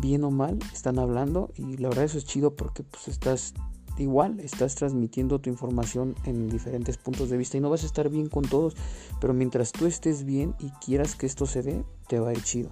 bien 0.00 0.24
o 0.24 0.30
mal, 0.30 0.58
están 0.72 0.98
hablando 0.98 1.50
y 1.56 1.76
la 1.76 1.88
verdad 1.88 2.04
eso 2.04 2.18
es 2.18 2.24
chido 2.24 2.54
porque 2.54 2.82
pues 2.82 3.08
estás 3.08 3.54
igual, 3.96 4.40
estás 4.40 4.74
transmitiendo 4.74 5.40
tu 5.40 5.50
información 5.50 6.16
en 6.24 6.48
diferentes 6.48 6.96
puntos 6.98 7.30
de 7.30 7.36
vista 7.36 7.56
y 7.56 7.60
no 7.60 7.70
vas 7.70 7.84
a 7.84 7.86
estar 7.86 8.08
bien 8.08 8.28
con 8.28 8.44
todos, 8.44 8.74
pero 9.20 9.34
mientras 9.34 9.72
tú 9.72 9.86
estés 9.86 10.24
bien 10.24 10.54
y 10.58 10.70
quieras 10.84 11.14
que 11.14 11.26
esto 11.26 11.46
se 11.46 11.62
dé, 11.62 11.84
te 12.08 12.18
va 12.18 12.30
a 12.30 12.32
ir 12.32 12.42
chido. 12.42 12.70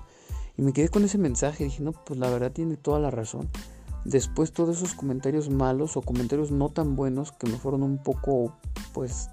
Y 0.56 0.62
me 0.62 0.72
quedé 0.72 0.88
con 0.88 1.04
ese 1.04 1.18
mensaje, 1.18 1.64
dije, 1.64 1.82
no, 1.82 1.92
pues 1.92 2.18
la 2.18 2.28
verdad 2.28 2.52
tiene 2.52 2.76
toda 2.76 2.98
la 2.98 3.10
razón. 3.10 3.48
Después 4.04 4.52
todos 4.52 4.78
esos 4.78 4.94
comentarios 4.94 5.48
malos 5.48 5.96
o 5.96 6.02
comentarios 6.02 6.50
no 6.50 6.68
tan 6.70 6.96
buenos 6.96 7.30
que 7.32 7.46
me 7.46 7.56
fueron 7.56 7.82
un 7.84 7.98
poco, 7.98 8.56
pues, 8.92 9.30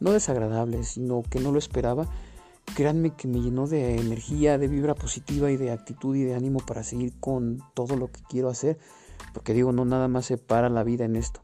no 0.00 0.10
desagradables, 0.10 0.88
sino 0.88 1.22
que 1.22 1.38
no 1.38 1.52
lo 1.52 1.58
esperaba, 1.58 2.08
créanme 2.74 3.14
que 3.14 3.28
me 3.28 3.40
llenó 3.40 3.66
de 3.66 3.96
energía, 3.96 4.58
de 4.58 4.68
vibra 4.68 4.94
positiva 4.94 5.50
y 5.50 5.56
de 5.56 5.70
actitud 5.70 6.16
y 6.16 6.24
de 6.24 6.34
ánimo 6.34 6.60
para 6.60 6.82
seguir 6.82 7.12
con 7.20 7.62
todo 7.74 7.96
lo 7.96 8.10
que 8.10 8.20
quiero 8.28 8.48
hacer. 8.48 8.78
Porque 9.34 9.54
digo, 9.54 9.72
no 9.72 9.84
nada 9.84 10.08
más 10.08 10.26
se 10.26 10.38
para 10.38 10.68
la 10.68 10.84
vida 10.84 11.04
en 11.04 11.16
esto. 11.16 11.40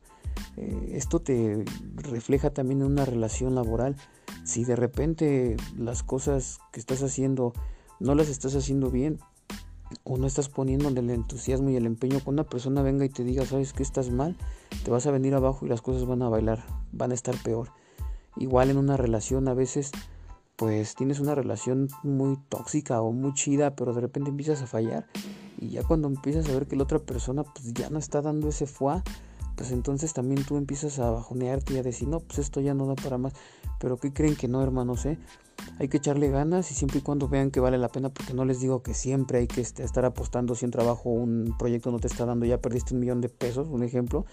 Eh, 0.56 0.92
esto 0.94 1.20
te 1.20 1.64
refleja 1.94 2.50
también 2.50 2.80
en 2.80 2.86
una 2.86 3.04
relación 3.04 3.54
laboral. 3.54 3.96
Si 4.44 4.64
de 4.64 4.76
repente 4.76 5.56
las 5.76 6.02
cosas 6.02 6.58
que 6.72 6.80
estás 6.80 7.02
haciendo 7.02 7.52
no 8.00 8.14
las 8.14 8.28
estás 8.28 8.54
haciendo 8.54 8.90
bien 8.90 9.18
o 10.04 10.18
no 10.18 10.26
estás 10.26 10.48
poniendo 10.48 10.88
el 10.88 11.10
entusiasmo 11.10 11.70
y 11.70 11.76
el 11.76 11.86
empeño, 11.86 12.20
cuando 12.22 12.42
una 12.42 12.48
persona 12.48 12.82
venga 12.82 13.04
y 13.04 13.08
te 13.08 13.24
diga, 13.24 13.44
sabes 13.46 13.72
que 13.72 13.82
estás 13.82 14.10
mal, 14.10 14.36
te 14.84 14.90
vas 14.90 15.06
a 15.06 15.10
venir 15.10 15.34
abajo 15.34 15.64
y 15.64 15.68
las 15.68 15.82
cosas 15.82 16.06
van 16.06 16.22
a 16.22 16.28
bailar, 16.28 16.64
van 16.92 17.10
a 17.10 17.14
estar 17.14 17.34
peor. 17.42 17.70
Igual 18.36 18.70
en 18.70 18.76
una 18.76 18.96
relación 18.96 19.48
a 19.48 19.54
veces 19.54 19.90
pues 20.58 20.96
tienes 20.96 21.20
una 21.20 21.36
relación 21.36 21.88
muy 22.02 22.36
tóxica 22.48 23.00
o 23.00 23.12
muy 23.12 23.32
chida, 23.32 23.76
pero 23.76 23.94
de 23.94 24.00
repente 24.00 24.30
empiezas 24.30 24.60
a 24.60 24.66
fallar 24.66 25.06
y 25.56 25.70
ya 25.70 25.84
cuando 25.84 26.08
empiezas 26.08 26.48
a 26.48 26.52
ver 26.52 26.66
que 26.66 26.74
la 26.74 26.82
otra 26.82 26.98
persona 26.98 27.44
pues 27.44 27.72
ya 27.74 27.90
no 27.90 27.98
está 28.00 28.22
dando 28.22 28.48
ese 28.48 28.66
fuá, 28.66 29.04
pues 29.54 29.70
entonces 29.70 30.12
también 30.14 30.44
tú 30.44 30.56
empiezas 30.56 30.98
a 30.98 31.12
bajonearte 31.12 31.74
y 31.74 31.78
a 31.78 31.84
decir, 31.84 32.08
no, 32.08 32.18
pues 32.18 32.40
esto 32.40 32.60
ya 32.60 32.74
no 32.74 32.86
da 32.86 32.96
para 32.96 33.18
más. 33.18 33.34
Pero 33.78 33.98
¿qué 33.98 34.12
creen 34.12 34.34
que 34.34 34.48
no, 34.48 34.60
hermanos? 34.60 35.06
Eh? 35.06 35.16
Hay 35.78 35.86
que 35.86 35.98
echarle 35.98 36.28
ganas 36.28 36.72
y 36.72 36.74
siempre 36.74 36.98
y 36.98 37.02
cuando 37.02 37.28
vean 37.28 37.52
que 37.52 37.60
vale 37.60 37.78
la 37.78 37.88
pena, 37.88 38.08
porque 38.08 38.34
no 38.34 38.44
les 38.44 38.58
digo 38.58 38.82
que 38.82 38.94
siempre 38.94 39.38
hay 39.38 39.46
que 39.46 39.60
este, 39.60 39.84
estar 39.84 40.04
apostando 40.04 40.56
si 40.56 40.64
un 40.64 40.72
trabajo, 40.72 41.10
un 41.10 41.54
proyecto 41.56 41.92
no 41.92 42.00
te 42.00 42.08
está 42.08 42.26
dando, 42.26 42.46
ya 42.46 42.60
perdiste 42.60 42.94
un 42.94 43.00
millón 43.00 43.20
de 43.20 43.28
pesos, 43.28 43.68
un 43.68 43.84
ejemplo, 43.84 44.26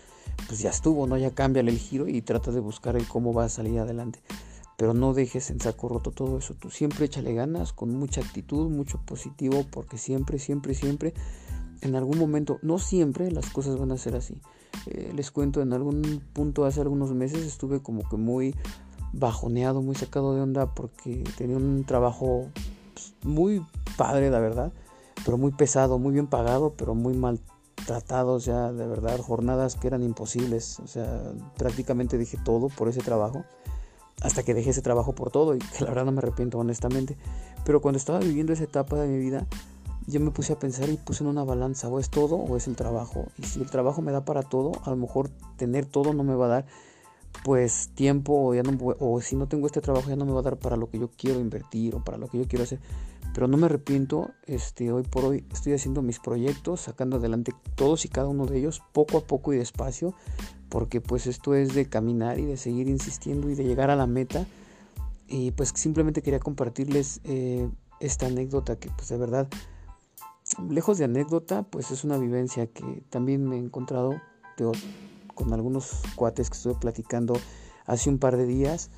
pues 0.48 0.60
ya 0.60 0.72
estuvo, 0.72 1.06
¿no? 1.06 1.18
Ya 1.18 1.30
cámbiale 1.30 1.70
el 1.70 1.78
giro 1.78 2.08
y 2.08 2.24
trata 2.24 2.50
de 2.50 2.62
buscar 2.62 2.96
el 2.96 3.08
cómo 3.08 3.32
va 3.32 3.46
a 3.46 3.50
salir 3.50 3.78
adelante 3.78 4.22
pero 4.78 4.94
no 4.94 5.14
dejes 5.14 5.50
en 5.52 5.60
saco 5.60 5.90
roto 5.90 6.12
todo 6.12 6.38
eso. 6.38 6.54
Tú 6.54 6.70
siempre 6.70 7.06
échale 7.06 7.34
ganas, 7.34 7.74
con 7.74 7.96
mucha 7.96 8.22
actitud, 8.22 8.70
mucho 8.70 9.00
positivo, 9.06 9.66
porque 9.72 9.98
siempre, 9.98 10.40
siempre, 10.40 10.74
siempre, 10.74 11.14
en 11.82 11.96
algún 11.96 12.18
momento, 12.18 12.60
no 12.62 12.80
siempre 12.80 13.32
las 13.32 13.50
cosas 13.50 13.78
van 13.78 13.92
a 13.92 13.98
ser 13.98 14.16
así. 14.16 14.42
Eh, 14.88 15.14
les 15.16 15.32
cuento, 15.32 15.62
en 15.62 15.74
algún 15.74 16.22
punto 16.34 16.66
hace 16.66 16.82
algunos 16.82 17.14
meses 17.14 17.46
estuve 17.46 17.82
como 17.82 18.08
que 18.08 18.18
muy 18.18 18.56
bajoneado, 19.14 19.82
muy 19.82 19.96
sacado 19.96 20.36
de 20.36 20.42
onda 20.42 20.74
porque 20.74 21.24
tenía 21.38 21.58
un 21.58 21.86
trabajo 21.86 22.48
pues, 22.94 23.14
muy 23.24 23.66
padre, 23.98 24.30
la 24.30 24.40
verdad, 24.40 24.74
pero 25.24 25.38
muy 25.38 25.52
pesado, 25.52 25.98
muy 26.00 26.14
bien 26.14 26.28
pagado, 26.28 26.74
pero 26.76 26.96
muy 26.96 27.14
mal 27.14 27.40
tratado, 27.86 28.34
o 28.34 28.40
sea, 28.40 28.72
de 28.72 28.88
verdad, 28.88 29.20
jornadas 29.20 29.76
que 29.76 29.88
eran 29.88 30.04
imposibles, 30.04 30.80
o 30.80 30.88
sea, 30.88 31.34
prácticamente 31.58 32.18
dije 32.18 32.38
todo 32.44 32.68
por 32.70 32.90
ese 32.90 33.02
trabajo, 33.02 33.46
hasta 34.26 34.44
que 34.44 34.54
dejé 34.54 34.72
ese 34.72 34.82
trabajo 34.82 35.14
por 35.14 35.30
todo 35.30 35.56
y 35.56 35.60
que 35.60 35.84
la 35.84 35.90
verdad 35.90 36.06
no 36.06 36.12
me 36.12 36.20
arrepiento 36.20 36.58
honestamente, 36.58 37.18
pero 37.64 37.82
cuando 37.82 37.98
estaba 37.98 38.20
viviendo 38.20 38.54
esa 38.54 38.64
etapa 38.64 38.98
de 38.98 39.08
mi 39.08 39.20
vida, 39.20 39.46
yo 40.08 40.20
me 40.20 40.32
puse 40.32 40.54
a 40.54 40.60
pensar 40.60 40.90
y 40.90 40.98
puse 40.98 41.24
en 41.24 41.30
una 41.30 41.44
balanza, 41.44 41.88
o 41.88 42.00
es 42.00 42.10
todo 42.10 42.36
o 42.36 42.58
es 42.58 42.68
el 42.68 42.76
trabajo. 42.76 43.28
Y 43.38 43.44
si 43.44 43.62
el 43.62 43.70
trabajo 43.70 44.02
me 44.02 44.12
da 44.12 44.26
para 44.26 44.44
todo, 44.44 44.74
a 44.84 44.90
lo 44.90 44.96
mejor 44.96 45.30
tener 45.58 45.86
todo 45.86 46.14
no 46.14 46.24
me 46.24 46.36
va 46.36 46.46
a 46.46 46.50
dar 46.50 46.66
pues 47.44 47.90
tiempo 47.96 48.34
o, 48.34 48.96
o 49.00 49.22
si 49.22 49.36
no 49.36 49.48
tengo 49.48 49.68
este 49.68 49.82
trabajo 49.82 50.10
ya 50.10 50.16
no 50.16 50.26
me 50.26 50.32
va 50.32 50.40
a 50.40 50.44
dar 50.44 50.58
para 50.58 50.78
lo 50.78 50.90
que 50.90 50.98
yo 50.98 51.10
quiero 51.18 51.42
invertir 51.42 51.94
o 51.94 52.04
para 52.04 52.18
lo 52.18 52.28
que 52.28 52.38
yo 52.38 52.48
quiero 52.48 52.64
hacer. 52.64 52.80
Pero 53.34 53.48
no 53.48 53.58
me 53.58 53.66
arrepiento, 53.66 54.32
este, 54.46 54.94
hoy 54.94 55.04
por 55.04 55.26
hoy 55.26 55.46
estoy 55.52 55.74
haciendo 55.74 56.02
mis 56.02 56.20
proyectos, 56.20 56.82
sacando 56.82 57.18
adelante 57.18 57.54
todos 57.76 58.06
y 58.06 58.08
cada 58.08 58.30
uno 58.30 58.46
de 58.46 58.60
ellos 58.60 58.82
poco 58.94 59.18
a 59.18 59.22
poco 59.22 59.52
y 59.52 59.58
despacio, 59.58 60.16
porque 60.70 61.02
pues 61.02 61.28
esto 61.28 61.56
es 61.56 61.74
de 61.74 61.88
caminar 61.88 62.40
y 62.40 62.46
de 62.46 62.58
seguir 62.58 62.88
insistiendo 62.88 63.50
y 63.50 63.56
de 63.56 63.64
llegar 63.64 63.90
a 63.90 63.96
la 63.96 64.08
meta. 64.08 64.46
Y 65.28 65.52
pues 65.52 65.72
simplemente 65.76 66.22
quería 66.22 66.40
compartirles 66.40 67.22
eh, 67.24 67.70
esta 68.00 68.28
anécdota 68.28 68.76
que 68.78 68.90
pues 68.90 69.10
de 69.10 69.18
verdad 69.18 69.48
lejos 70.70 70.98
de 70.98 71.06
anécdota, 71.06 71.64
pues 71.64 71.92
es 71.92 72.04
una 72.04 72.18
vivencia 72.18 72.68
que 72.68 73.04
también 73.10 73.48
me 73.48 73.56
he 73.56 73.60
encontrado 73.60 74.22
con 75.34 75.54
algunos 75.54 76.02
cuates 76.16 76.50
que 76.50 76.58
estuve 76.58 76.76
platicando 76.76 77.34
hace 77.86 78.10
un 78.10 78.20
par 78.20 78.38
de 78.38 78.46
días. 78.46 78.90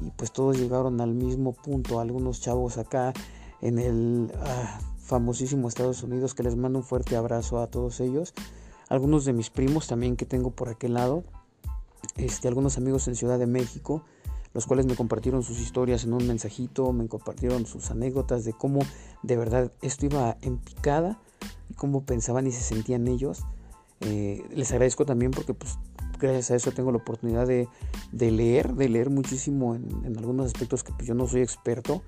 Y 0.00 0.10
pues 0.10 0.32
todos 0.32 0.58
llegaron 0.58 1.00
al 1.00 1.14
mismo 1.14 1.52
punto, 1.52 2.00
algunos 2.00 2.40
chavos 2.40 2.78
acá 2.78 3.12
en 3.60 3.78
el 3.78 4.32
ah, 4.42 4.80
famosísimo 4.98 5.68
Estados 5.68 6.02
Unidos 6.02 6.34
que 6.34 6.42
les 6.42 6.56
mando 6.56 6.80
un 6.80 6.84
fuerte 6.84 7.16
abrazo 7.16 7.60
a 7.60 7.68
todos 7.68 8.00
ellos, 8.00 8.34
algunos 8.94 9.24
de 9.24 9.32
mis 9.32 9.50
primos 9.50 9.86
también 9.86 10.16
que 10.16 10.24
tengo 10.24 10.50
por 10.50 10.68
aquel 10.68 10.94
lado, 10.94 11.24
este, 12.16 12.48
algunos 12.48 12.78
amigos 12.78 13.08
en 13.08 13.16
Ciudad 13.16 13.38
de 13.38 13.46
México, 13.46 14.04
los 14.52 14.66
cuales 14.66 14.86
me 14.86 14.94
compartieron 14.94 15.42
sus 15.42 15.60
historias 15.60 16.04
en 16.04 16.12
un 16.12 16.26
mensajito, 16.26 16.92
me 16.92 17.08
compartieron 17.08 17.66
sus 17.66 17.90
anécdotas 17.90 18.44
de 18.44 18.52
cómo 18.52 18.80
de 19.22 19.36
verdad 19.36 19.72
esto 19.82 20.06
iba 20.06 20.36
en 20.42 20.58
picada 20.58 21.18
y 21.68 21.74
cómo 21.74 22.04
pensaban 22.04 22.46
y 22.46 22.52
se 22.52 22.62
sentían 22.62 23.08
ellos. 23.08 23.44
Eh, 24.00 24.44
les 24.54 24.70
agradezco 24.70 25.04
también 25.04 25.32
porque 25.32 25.54
pues 25.54 25.78
gracias 26.20 26.50
a 26.52 26.56
eso 26.56 26.72
tengo 26.72 26.92
la 26.92 26.98
oportunidad 26.98 27.46
de, 27.46 27.68
leer, 28.12 28.74
de 28.74 28.88
leer 28.88 29.10
muchísimo 29.10 29.74
en, 29.74 30.16
algunos 30.16 30.46
aspectos 30.46 30.84
que 30.84 30.92
pues, 30.92 31.06
yo 31.06 31.14
no 31.14 31.26
soy 31.26 31.42
experto, 31.42 32.02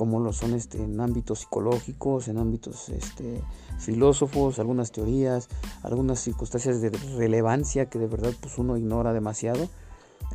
como 0.00 0.18
lo 0.18 0.32
son 0.32 0.54
este, 0.54 0.82
en 0.82 0.98
ámbitos 0.98 1.40
psicológicos, 1.40 2.28
en 2.28 2.38
ámbitos 2.38 2.88
este, 2.88 3.42
filósofos, 3.78 4.58
algunas 4.58 4.92
teorías, 4.92 5.50
algunas 5.82 6.20
circunstancias 6.20 6.80
de 6.80 6.88
relevancia 7.18 7.90
que 7.90 7.98
de 7.98 8.06
verdad 8.06 8.32
pues, 8.40 8.56
uno 8.56 8.78
ignora 8.78 9.12
demasiado. 9.12 9.68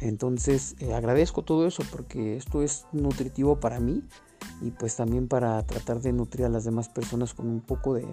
Entonces 0.02 0.76
eh, 0.82 0.94
agradezco 0.94 1.42
todo 1.42 1.66
eso 1.66 1.82
porque 1.92 2.38
esto 2.38 2.62
es 2.62 2.86
nutritivo 2.92 3.60
para 3.60 3.80
mí 3.80 4.04
y 4.62 4.70
pues 4.70 4.98
también 4.98 5.28
para 5.28 5.60
tratar 5.64 6.00
de 6.00 6.14
nutrir 6.14 6.46
a 6.46 6.50
las 6.50 6.64
demás 6.64 6.88
personas 6.88 7.34
con 7.34 7.48
un 7.48 7.62
poco 7.62 7.96
de, 7.96 8.06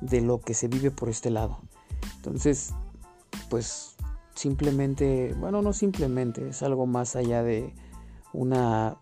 de 0.00 0.22
lo 0.22 0.40
que 0.40 0.54
se 0.54 0.66
vive 0.66 0.90
por 0.90 1.08
este 1.08 1.30
lado. 1.30 1.60
Entonces, 2.16 2.74
pues 3.48 3.94
simplemente, 4.34 5.36
bueno, 5.38 5.62
no 5.62 5.72
simplemente, 5.72 6.48
es 6.48 6.64
algo 6.64 6.84
más 6.88 7.14
allá 7.14 7.44
de 7.44 7.72
una 8.32 8.98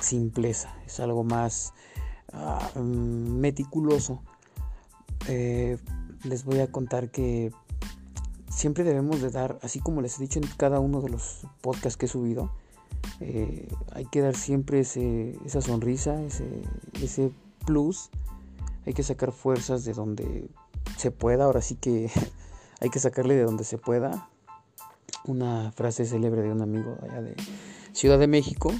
simpleza, 0.00 0.74
es 0.86 1.00
algo 1.00 1.24
más 1.24 1.72
ah, 2.32 2.70
mm, 2.74 3.38
meticuloso. 3.38 4.22
Eh, 5.28 5.78
les 6.24 6.44
voy 6.44 6.60
a 6.60 6.70
contar 6.70 7.10
que 7.10 7.52
siempre 8.48 8.84
debemos 8.84 9.20
de 9.20 9.30
dar, 9.30 9.58
así 9.62 9.80
como 9.80 10.00
les 10.00 10.18
he 10.18 10.22
dicho 10.22 10.38
en 10.38 10.46
cada 10.56 10.80
uno 10.80 11.00
de 11.00 11.10
los 11.10 11.46
podcasts 11.60 11.96
que 11.96 12.06
he 12.06 12.08
subido, 12.08 12.50
eh, 13.20 13.68
hay 13.92 14.04
que 14.06 14.20
dar 14.20 14.36
siempre 14.36 14.80
ese, 14.80 15.38
esa 15.44 15.60
sonrisa, 15.60 16.20
ese, 16.22 16.62
ese 17.02 17.32
plus, 17.66 18.10
hay 18.86 18.94
que 18.94 19.02
sacar 19.02 19.32
fuerzas 19.32 19.84
de 19.84 19.92
donde 19.92 20.48
se 20.96 21.10
pueda, 21.10 21.44
ahora 21.44 21.60
sí 21.60 21.74
que 21.74 22.10
hay 22.80 22.90
que 22.90 22.98
sacarle 22.98 23.34
de 23.34 23.42
donde 23.42 23.64
se 23.64 23.78
pueda. 23.78 24.28
Una 25.24 25.72
frase 25.72 26.06
célebre 26.06 26.42
de 26.42 26.52
un 26.52 26.62
amigo 26.62 26.96
allá 27.02 27.20
de 27.20 27.36
Ciudad 27.92 28.18
de 28.18 28.28
México, 28.28 28.72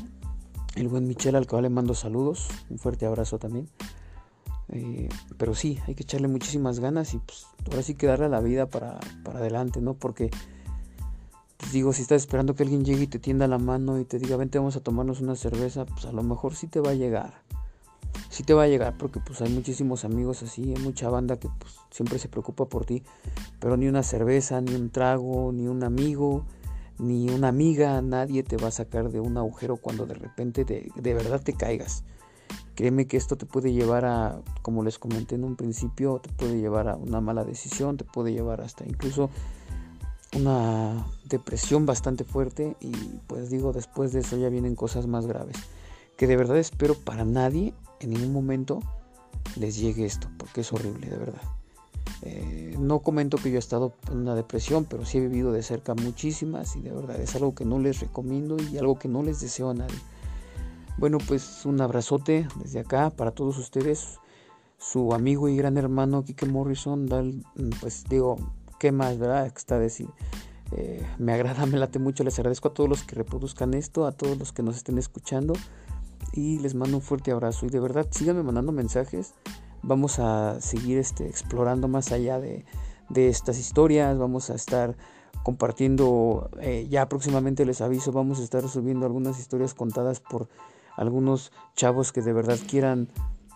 el 0.75 0.89
buen 0.89 1.07
Michel, 1.07 1.37
al 1.37 1.47
cual 1.47 1.63
le 1.63 1.71
mando 1.71 1.95
saludos, 1.95 2.49
un 2.71 2.79
fuerte 2.79 3.07
abrazo 3.07 3.39
también. 3.39 3.69
Eh, 4.71 5.09
pero 5.39 5.55
sí, 5.55 5.79
hay 5.87 5.95
que 5.95 6.03
echarle 6.03 6.29
muchísimas 6.29 6.79
ganas 6.79 7.15
y 7.15 7.19
pues 7.19 7.47
ahora 7.67 7.83
sí 7.83 7.95
que 7.95 8.07
darle 8.07 8.27
a 8.27 8.29
la 8.29 8.41
vida 8.41 8.67
para, 8.67 9.01
para 9.25 9.39
adelante, 9.39 9.81
¿no? 9.81 9.95
Porque, 9.95 10.31
pues 11.57 11.73
digo, 11.73 11.93
si 11.93 12.03
estás 12.03 12.23
esperando 12.23 12.55
que 12.55 12.65
alguien 12.65 12.85
llegue 12.85 13.05
y 13.05 13.07
te 13.07 13.19
tienda 13.19 13.49
la 13.49 13.59
mano 13.59 13.99
y 13.99 14.05
te 14.05 14.19
diga, 14.19 14.37
vente, 14.37 14.59
vamos 14.59 14.77
a 14.77 14.81
tomarnos 14.81 15.21
una 15.21 15.37
cerveza, 15.37 15.87
pues 15.87 16.05
a 16.05 16.13
lo 16.13 16.23
mejor 16.23 16.55
sí 16.55 16.67
te 16.67 16.81
va 16.81 16.91
a 16.91 16.95
llegar. 16.95 17.43
Sí 18.29 18.43
te 18.43 18.53
va 18.53 18.65
a 18.65 18.69
llegar 18.69 18.97
porque 18.99 19.21
pues 19.21 19.41
hay 19.41 19.51
muchísimos 19.51 20.05
amigos 20.05 20.43
así, 20.43 20.75
hay 20.75 20.83
mucha 20.83 21.09
banda 21.09 21.39
que 21.39 21.49
pues 21.59 21.77
siempre 21.91 22.19
se 22.19 22.29
preocupa 22.29 22.67
por 22.67 22.85
ti, 22.85 23.03
pero 23.59 23.77
ni 23.77 23.89
una 23.89 24.03
cerveza, 24.03 24.61
ni 24.61 24.75
un 24.75 24.91
trago, 24.91 25.51
ni 25.53 25.67
un 25.67 25.83
amigo, 25.83 26.45
ni 26.99 27.31
una 27.31 27.49
amiga, 27.49 28.01
nadie 28.03 28.43
te 28.43 28.57
va 28.57 28.69
a 28.69 28.73
sacar 28.73 29.11
de 29.11 29.21
un 29.21 29.37
agujero 29.37 29.77
cuando 29.77 30.07
de 30.07 30.15
repente 30.15 30.65
de 30.65 31.15
verdad 31.15 31.41
te 31.43 31.53
caigas. 31.53 32.05
Créeme 32.75 33.07
que 33.07 33.17
esto 33.17 33.37
te 33.37 33.45
puede 33.45 33.73
llevar 33.73 34.05
a, 34.05 34.41
como 34.63 34.85
les 34.85 34.99
comenté 34.99 35.35
en 35.35 35.45
un 35.45 35.57
principio, 35.57 36.21
te 36.21 36.31
puede 36.31 36.61
llevar 36.61 36.89
a 36.89 36.97
una 36.97 37.21
mala 37.21 37.45
decisión, 37.45 37.97
te 37.97 38.05
puede 38.05 38.33
llevar 38.33 38.61
hasta 38.61 38.85
incluso 38.87 39.31
una 40.37 41.07
depresión 41.25 41.87
bastante 41.87 42.25
fuerte 42.25 42.77
y 42.81 42.93
pues 43.27 43.51
digo, 43.51 43.73
después 43.73 44.13
de 44.13 44.21
eso 44.21 44.37
ya 44.37 44.49
vienen 44.49 44.77
cosas 44.77 45.07
más 45.07 45.27
graves. 45.27 45.57
Que 46.17 46.27
de 46.27 46.37
verdad 46.37 46.59
espero 46.59 46.95
para 46.95 47.25
nadie 47.25 47.75
en 48.01 48.11
ningún 48.11 48.33
momento 48.33 48.81
les 49.57 49.77
llegue 49.77 50.05
esto, 50.05 50.29
porque 50.39 50.61
es 50.61 50.73
horrible, 50.73 51.09
de 51.09 51.19
verdad. 51.19 51.58
No 52.79 53.01
comento 53.01 53.39
que 53.39 53.51
yo 53.51 53.57
he 53.57 53.59
estado 53.59 53.93
en 54.11 54.19
una 54.19 54.35
depresión, 54.35 54.85
pero 54.85 55.05
sí 55.05 55.19
he 55.19 55.21
vivido 55.21 55.53
de 55.53 55.63
cerca 55.63 55.95
muchísimas 55.95 56.77
y 56.77 56.81
de 56.81 56.93
verdad 56.93 57.21
es 57.21 57.35
algo 57.35 57.55
que 57.55 57.65
no 57.65 57.79
les 57.79 58.01
recomiendo 58.01 58.57
y 58.73 58.79
algo 58.79 58.99
que 58.99 59.09
no 59.09 59.23
les 59.23 59.41
deseo 59.41 59.71
a 59.71 59.75
nadie. 59.75 59.99
Bueno, 60.97 61.19
pues 61.27 61.65
un 61.65 61.81
abrazote 61.81 62.49
desde 62.57 62.81
acá 62.81 63.11
para 63.11 63.33
todos 63.33 63.59
ustedes. 63.59 64.19
Su 64.79 65.13
amigo 65.13 65.49
y 65.49 65.57
gran 65.57 65.77
hermano 65.77 66.23
Kike 66.23 66.47
Morrison, 66.47 67.09
pues 67.81 68.05
digo, 68.09 68.37
¿qué 68.79 68.93
más, 68.93 69.19
verdad? 69.19 69.47
Está 69.47 69.79
decir. 69.79 70.09
Eh, 70.73 71.05
me 71.19 71.33
agrada, 71.33 71.67
me 71.67 71.79
late 71.79 71.99
mucho. 71.99 72.25
Les 72.25 72.39
agradezco 72.39 72.69
a 72.69 72.75
todos 72.75 72.89
los 72.89 73.03
que 73.03 73.15
reproduzcan 73.15 73.75
esto, 73.75 74.07
a 74.07 74.13
todos 74.13 74.39
los 74.39 74.53
que 74.53 74.63
nos 74.63 74.77
estén 74.77 74.99
escuchando. 74.99 75.55
Y 76.33 76.59
les 76.59 76.75
mando 76.75 76.97
un 76.97 77.03
fuerte 77.03 77.33
abrazo. 77.33 77.67
Y 77.67 77.71
de 77.71 77.81
verdad, 77.81 78.07
síganme 78.11 78.43
mandando 78.43 78.73
mensajes. 78.73 79.35
Vamos 79.83 80.19
a 80.19 80.61
seguir 80.61 80.99
este, 80.99 81.27
explorando 81.27 81.89
más 81.89 82.13
allá 82.13 82.41
de, 82.41 82.65
estas 83.15 83.59
historias. 83.59 84.19
Vamos 84.19 84.51
a 84.51 84.55
estar 84.55 84.97
compartiendo, 85.43 86.51
eh, 86.61 86.87
ya 86.91 87.09
próximamente 87.09 87.65
les 87.65 87.81
aviso, 87.81 88.13
vamos 88.13 88.41
a 88.41 88.45
estar 88.45 88.69
subiendo 88.69 89.07
algunas 89.07 89.39
historias 89.39 89.73
contadas 89.75 90.21
por 90.21 90.49
algunos 90.97 91.53
chavos 91.75 92.13
que 92.13 92.23
de 92.23 92.33
verdad 92.33 92.59
quieran 92.69 93.09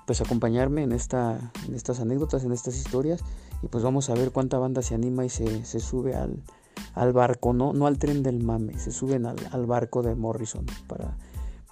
pues 0.07 0.21
acompañarme 0.21 0.83
en, 0.83 0.93
esta, 0.93 1.53
en 1.67 1.75
estas 1.75 2.01
anécdotas, 2.01 2.45
en 2.45 2.53
estas 2.53 2.77
historias 2.77 3.21
y 3.63 3.69
pues 3.69 3.85
vamos 3.85 4.11
a 4.11 4.15
ver 4.15 4.31
cuánta 4.31 4.59
banda 4.59 4.83
se 4.83 4.95
anima 4.95 5.25
y 5.25 5.29
se, 5.29 5.65
sube 5.81 6.15
al, 6.15 7.13
barco, 7.13 7.53
¿no? 7.53 7.73
no 7.73 7.87
al 7.87 7.99
tren 7.99 8.23
del 8.23 8.43
mame, 8.43 8.79
se 8.79 8.91
suben 8.91 9.27
al, 9.27 9.37
al 9.51 9.67
barco 9.67 10.03
de 10.03 10.15
Morrison 10.15 10.67
para 10.87 11.17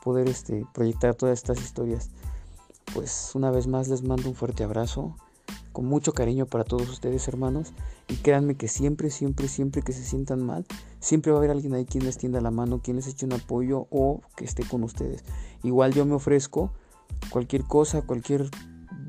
poder 0.03 0.29
este, 0.29 0.67
proyectar 0.73 1.15
todas 1.15 1.39
estas 1.39 1.61
historias. 1.61 2.11
Pues 2.95 3.33
una 3.35 3.51
vez 3.51 3.67
más 3.67 3.89
les 3.89 4.03
mando 4.03 4.29
un 4.29 4.35
fuerte 4.35 4.65
abrazo 4.65 5.17
con 5.73 5.87
mucho 5.87 6.13
cariño 6.13 6.47
para 6.47 6.65
todos 6.65 6.89
ustedes 6.89 7.29
hermanos 7.29 7.73
y 8.09 8.17
créanme 8.17 8.57
que 8.57 8.67
siempre, 8.67 9.11
siempre, 9.11 9.47
siempre 9.47 9.83
que 9.83 9.93
se 9.93 10.05
sientan 10.05 10.45
mal, 10.45 10.67
siempre 10.99 11.31
va 11.31 11.39
a 11.39 11.41
haber 11.41 11.53
alguien 11.53 11.75
ahí 11.75 11.85
quien 11.85 12.05
les 12.05 12.19
tienda 12.19 12.41
la 12.41 12.51
mano, 12.51 12.81
quien 12.83 12.97
les 12.97 13.07
eche 13.07 13.27
un 13.27 13.33
apoyo 13.33 13.87
o 13.91 14.21
que 14.37 14.45
esté 14.45 14.65
con 14.65 14.83
ustedes. 14.83 15.25
Igual 15.63 15.93
yo 15.93 16.05
me 16.05 16.15
ofrezco 16.15 16.73
cualquier 17.31 17.65
cosa, 17.65 18.03
cualquier 18.03 18.51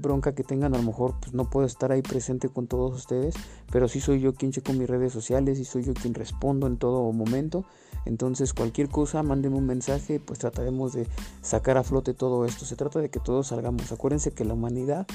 bronca 0.02 0.34
que 0.34 0.44
tengan, 0.44 0.74
a 0.74 0.78
lo 0.78 0.84
mejor 0.84 1.16
pues 1.20 1.34
no 1.34 1.50
puedo 1.50 1.66
estar 1.66 1.92
ahí 1.92 2.02
presente 2.02 2.50
con 2.50 2.68
todos 2.68 2.94
ustedes, 2.94 3.36
pero 3.72 3.88
sí 3.88 4.00
soy 4.00 4.20
yo 4.20 4.34
quien 4.34 4.52
checo 4.52 4.74
mis 4.74 4.90
redes 4.90 5.14
sociales 5.14 5.60
y 5.60 5.66
soy 5.66 5.84
yo 5.84 5.94
quien 5.94 6.14
respondo 6.14 6.68
en 6.68 6.78
todo 6.78 7.12
momento. 7.12 7.66
Entonces 8.06 8.54
cualquier 8.54 8.90
cosa, 8.90 9.24
mándenme 9.24 9.58
un 9.58 9.68
mensaje, 9.68 10.20
pues 10.20 10.40
trataremos 10.40 10.94
de 10.94 11.08
sacar 11.42 11.78
a 11.78 11.84
flote 11.84 12.14
todo 12.14 12.46
esto. 12.46 12.66
Se 12.66 12.76
trata 12.76 13.00
de 13.00 13.10
que 13.10 13.20
todos 13.20 13.48
salgamos. 13.48 13.92
Acuérdense 13.92 14.32
que 14.32 14.44
la 14.44 14.54
humanidad 14.54 15.06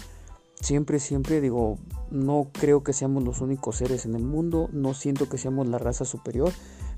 siempre, 0.61 0.99
siempre 0.99 1.40
digo, 1.40 1.78
no 2.11 2.49
creo 2.52 2.83
que 2.83 2.93
seamos 2.93 3.25
los 3.25 3.40
únicos 3.40 3.76
seres 3.76 4.07
en 4.07 4.14
el 4.14 4.25
mundo, 4.25 4.69
no 4.73 4.95
siento 4.95 5.28
que 5.28 5.38
seamos 5.38 5.66
la 5.66 5.78
raza 5.78 6.05
superior, 6.05 6.52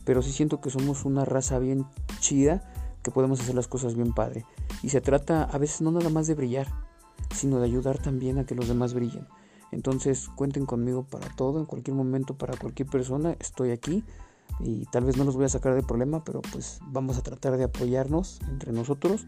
pero 0.05 0.23
sí 0.23 0.33
siento 0.33 0.61
que 0.61 0.71
somos 0.71 1.05
una 1.05 1.25
raza 1.25 1.59
bien 1.59 1.87
chida, 2.21 2.63
que 3.03 3.11
podemos 3.11 3.41
hacer 3.41 3.55
las 3.55 3.69
cosas 3.69 3.95
bien 3.95 4.13
padre. 4.13 4.45
Y 4.83 4.91
se 4.91 5.01
trata 5.01 5.45
a 5.45 5.59
veces 5.59 5.81
no 5.81 5.91
nada 5.91 6.11
más 6.11 6.27
de 6.27 6.35
brillar, 6.35 6.69
sino 7.35 7.59
de 7.59 7.67
ayudar 7.67 7.99
también 7.99 8.39
a 8.39 8.45
que 8.45 8.55
los 8.55 8.69
demás 8.69 8.95
brillen. 8.95 9.27
Entonces 9.71 10.29
cuenten 10.35 10.67
conmigo 10.67 11.05
para 11.05 11.29
todo, 11.37 11.61
en 11.61 11.67
cualquier 11.67 11.97
momento, 11.97 12.37
para 12.37 12.57
cualquier 12.57 12.89
persona, 12.89 13.37
estoy 13.39 13.71
aquí 13.71 14.05
y 14.61 14.87
tal 14.87 15.05
vez 15.05 15.17
no 15.17 15.25
los 15.25 15.37
voy 15.37 15.45
a 15.45 15.49
sacar 15.49 15.75
de 15.75 15.83
problema, 15.83 16.25
pero 16.25 16.41
pues 16.41 16.81
vamos 16.87 17.19
a 17.19 17.23
tratar 17.23 17.57
de 17.57 17.65
apoyarnos 17.65 18.41
entre 18.49 18.73
nosotros. 18.73 19.27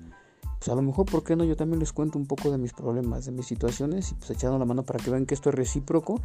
Pues 0.59 0.69
a 0.69 0.75
lo 0.75 0.83
mejor, 0.83 1.07
¿por 1.07 1.25
qué 1.25 1.37
no? 1.37 1.45
Yo 1.45 1.57
también 1.57 1.81
les 1.81 1.93
cuento 1.93 2.19
un 2.19 2.27
poco 2.27 2.51
de 2.51 2.59
mis 2.59 2.73
problemas, 2.73 3.25
de 3.25 3.33
mis 3.33 3.47
situaciones 3.47 4.13
y 4.13 4.15
pues 4.15 4.31
echando 4.31 4.59
la 4.59 4.65
mano 4.65 4.83
para 4.83 4.99
que 4.99 5.11
vean 5.11 5.27
que 5.27 5.35
esto 5.35 5.51
es 5.51 5.55
recíproco 5.55 6.21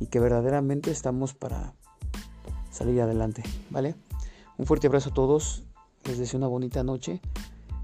y 0.00 0.06
que 0.06 0.20
verdaderamente 0.20 0.90
estamos 0.90 1.34
para 1.34 1.74
salir 2.70 3.00
adelante, 3.00 3.42
¿vale? 3.70 3.94
Un 4.56 4.66
fuerte 4.66 4.86
abrazo 4.86 5.10
a 5.10 5.14
todos, 5.14 5.64
les 6.04 6.18
deseo 6.18 6.38
una 6.38 6.48
bonita 6.48 6.82
noche 6.82 7.20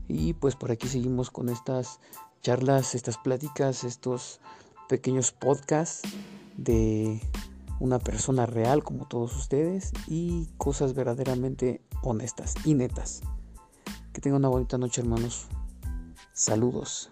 y 0.09 0.33
pues 0.35 0.57
por 0.57 0.71
aquí 0.71 0.89
seguimos 0.89 1.31
con 1.31 1.49
estas 1.49 2.01
charlas, 2.43 2.95
estas 2.95 3.19
pláticas, 3.19 3.85
estos 3.85 4.41
pequeños 4.89 5.33
podcasts 5.33 6.03
de 6.57 7.21
una 7.79 7.99
persona 7.99 8.47
real 8.47 8.83
como 8.83 9.07
todos 9.07 9.37
ustedes 9.37 9.93
y 10.07 10.49
cosas 10.57 10.95
verdaderamente 10.95 11.83
honestas 12.03 12.55
y 12.65 12.75
netas. 12.75 13.23
Que 14.13 14.21
tengan 14.21 14.41
una 14.41 14.49
bonita 14.49 14.79
noche 14.79 15.01
hermanos. 15.01 15.47
Saludos. 16.33 17.11